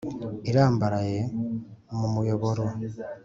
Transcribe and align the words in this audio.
irambaraye 0.49 1.19
mu 1.97 2.07
muyoboro 2.13 2.65